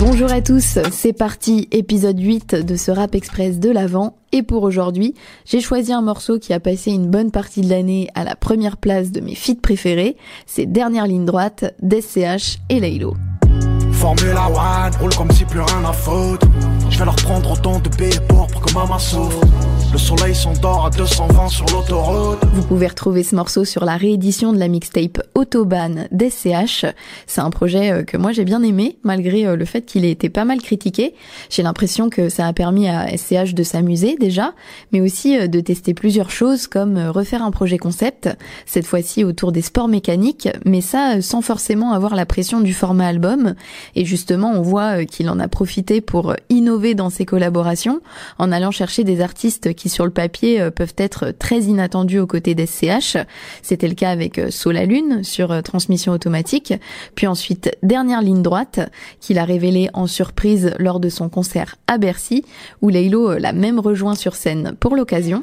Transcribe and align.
Bonjour 0.00 0.30
à 0.30 0.40
tous, 0.42 0.78
c'est 0.90 1.12
parti, 1.12 1.68
épisode 1.70 2.18
8 2.18 2.54
de 2.56 2.76
ce 2.76 2.90
Rap 2.90 3.14
Express 3.14 3.58
de 3.58 3.70
l'Avent. 3.70 4.16
Et 4.32 4.42
pour 4.42 4.64
aujourd'hui, 4.64 5.14
j'ai 5.44 5.60
choisi 5.60 5.92
un 5.92 6.02
morceau 6.02 6.38
qui 6.38 6.52
a 6.52 6.60
passé 6.60 6.90
une 6.90 7.10
bonne 7.10 7.30
partie 7.30 7.60
de 7.60 7.70
l'année 7.70 8.08
à 8.14 8.24
la 8.24 8.34
première 8.34 8.76
place 8.76 9.12
de 9.12 9.20
mes 9.20 9.34
feats 9.34 9.60
préférés, 9.62 10.16
c'est 10.46 10.66
dernières 10.66 11.06
lignes 11.06 11.24
droite 11.24 11.74
d'SCH 11.80 12.58
et 12.68 12.80
Laylo. 12.80 13.14
Je 16.94 17.00
vais 17.00 17.06
leur 17.06 17.16
prendre 17.16 17.50
autant 17.50 17.80
de 17.80 17.88
billets 17.88 18.20
pour, 18.28 18.46
pour 18.46 18.60
que 18.60 18.72
maman 18.72 19.00
souffre. 19.00 19.40
Le 19.92 19.98
soleil 19.98 20.34
s'endort 20.34 20.86
à 20.86 20.90
220 20.90 21.48
sur 21.48 21.66
l'autoroute. 21.66 22.38
Vous 22.52 22.62
pouvez 22.62 22.86
retrouver 22.86 23.24
ce 23.24 23.34
morceau 23.34 23.64
sur 23.64 23.84
la 23.84 23.96
réédition 23.96 24.52
de 24.52 24.58
la 24.58 24.68
mixtape 24.68 25.20
Autobahn 25.34 26.06
d'SCH. 26.12 26.86
C'est 27.26 27.40
un 27.40 27.50
projet 27.50 27.90
euh, 27.92 28.02
que 28.04 28.16
moi 28.16 28.30
j'ai 28.30 28.44
bien 28.44 28.62
aimé, 28.62 28.98
malgré 29.02 29.46
euh, 29.46 29.56
le 29.56 29.64
fait 29.64 29.82
qu'il 29.82 30.04
ait 30.04 30.10
été 30.10 30.28
pas 30.28 30.44
mal 30.44 30.60
critiqué. 30.60 31.14
J'ai 31.50 31.64
l'impression 31.64 32.10
que 32.10 32.28
ça 32.28 32.46
a 32.46 32.52
permis 32.52 32.88
à 32.88 33.06
SCH 33.16 33.54
de 33.54 33.62
s'amuser 33.64 34.16
déjà, 34.18 34.52
mais 34.92 35.00
aussi 35.00 35.36
euh, 35.36 35.46
de 35.48 35.60
tester 35.60 35.94
plusieurs 35.94 36.30
choses 36.30 36.68
comme 36.68 36.98
refaire 36.98 37.42
un 37.42 37.50
projet 37.50 37.78
concept, 37.78 38.28
cette 38.66 38.86
fois-ci 38.86 39.24
autour 39.24 39.50
des 39.50 39.62
sports 39.62 39.88
mécaniques, 39.88 40.48
mais 40.64 40.80
ça 40.80 41.22
sans 41.22 41.40
forcément 41.40 41.92
avoir 41.92 42.14
la 42.14 42.26
pression 42.26 42.60
du 42.60 42.72
format 42.72 43.06
album. 43.06 43.54
Et 43.96 44.04
justement, 44.04 44.52
on 44.54 44.62
voit 44.62 45.04
qu'il 45.04 45.28
en 45.30 45.40
a 45.40 45.48
profité 45.48 46.00
pour 46.00 46.34
innover 46.50 46.83
dans 46.92 47.08
ses 47.08 47.24
collaborations, 47.24 48.02
en 48.38 48.52
allant 48.52 48.70
chercher 48.70 49.02
des 49.04 49.22
artistes 49.22 49.72
qui 49.72 49.88
sur 49.88 50.04
le 50.04 50.10
papier 50.10 50.60
euh, 50.60 50.70
peuvent 50.70 50.94
être 50.98 51.30
très 51.30 51.60
inattendus 51.60 52.18
aux 52.18 52.26
côtés 52.26 52.54
d'SCH. 52.54 53.16
C'était 53.62 53.88
le 53.88 53.94
cas 53.94 54.10
avec 54.10 54.38
euh, 54.38 54.50
Solalune 54.50 55.24
sur 55.24 55.52
euh, 55.52 55.62
transmission 55.62 56.12
automatique, 56.12 56.74
puis 57.14 57.26
ensuite 57.26 57.74
Dernière 57.82 58.20
ligne 58.20 58.42
droite 58.42 58.80
qu'il 59.20 59.38
a 59.38 59.44
révélé 59.44 59.88
en 59.94 60.06
surprise 60.06 60.74
lors 60.78 61.00
de 61.00 61.08
son 61.08 61.30
concert 61.30 61.76
à 61.86 61.96
Bercy 61.96 62.44
où 62.82 62.88
Laylo 62.90 63.38
l'a 63.38 63.52
même 63.52 63.78
rejoint 63.78 64.16
sur 64.16 64.34
scène 64.34 64.74
pour 64.78 64.96
l'occasion. 64.96 65.42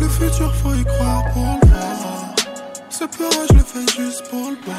Le 0.00 0.08
futur 0.08 0.54
faut 0.54 0.74
y 0.74 0.84
croire 0.84 1.24
pour 1.34 1.59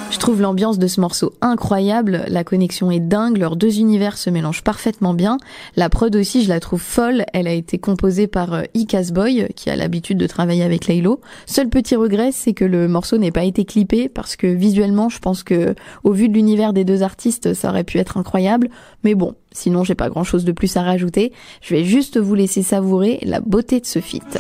je 0.10 0.20
trouve 0.20 0.42
l'ambiance 0.42 0.78
de 0.78 0.88
ce 0.88 1.02
morceau 1.02 1.34
incroyable, 1.42 2.24
la 2.28 2.44
connexion 2.44 2.92
est 2.92 3.00
dingue, 3.00 3.38
leurs 3.38 3.56
deux 3.56 3.80
univers 3.80 4.18
se 4.18 4.30
mélangent 4.30 4.64
parfaitement 4.64 5.14
bien. 5.14 5.38
La 5.76 5.90
prod 5.90 6.16
aussi, 6.16 6.44
je 6.44 6.50
la 6.50 6.59
trouve 6.59 6.82
folle, 6.82 7.26
elle 7.34 7.48
a 7.48 7.54
été 7.54 7.78
composée 7.78 8.28
par 8.28 8.54
euh, 8.54 8.64
Boy, 9.12 9.48
qui 9.56 9.70
a 9.70 9.76
l'habitude 9.76 10.18
de 10.18 10.28
travailler 10.28 10.64
avec 10.64 10.88
Laylo. 10.88 11.22
Seul 11.46 11.70
petit 11.70 11.96
regret, 11.96 12.32
c'est 12.32 12.54
que 12.54 12.66
le 12.66 12.88
morceau 12.88 13.18
n'ait 13.18 13.32
pas 13.32 13.44
été 13.44 13.66
clippé, 13.66 14.09
parce 14.09 14.36
que 14.36 14.48
visuellement, 14.48 15.09
je 15.09 15.20
pense 15.20 15.44
que, 15.44 15.76
au 16.04 16.12
vu 16.12 16.30
de 16.30 16.34
l'univers 16.34 16.74
des 16.74 16.86
deux 16.86 17.04
artistes, 17.04 17.54
ça 17.54 17.70
aurait 17.70 17.84
pu 17.84 17.98
être 17.98 18.18
incroyable. 18.18 18.70
Mais 19.04 19.16
bon, 19.16 19.36
sinon 19.52 19.84
j'ai 19.84 19.96
pas 19.96 20.09
grand 20.09 20.24
chose 20.24 20.46
de 20.46 20.52
plus 20.52 20.76
à 20.78 20.82
rajouter. 20.82 21.32
Je 21.62 21.76
vais 21.76 21.84
juste 21.84 22.20
vous 22.20 22.36
laisser 22.36 22.62
savourer 22.62 23.20
la 23.24 23.40
beauté 23.40 23.80
de 23.80 23.86
ce 23.86 24.00
feat. 24.00 24.40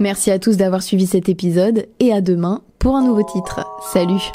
Merci 0.00 0.30
à 0.30 0.38
tous 0.38 0.56
d'avoir 0.56 0.82
suivi 0.82 1.06
cet 1.06 1.28
épisode 1.28 1.86
et 1.98 2.12
à 2.12 2.20
demain 2.20 2.62
pour 2.78 2.96
un 2.96 3.02
nouveau 3.02 3.22
titre. 3.22 3.64
Salut 3.92 4.30